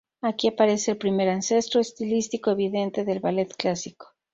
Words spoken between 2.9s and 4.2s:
del ballet clásico.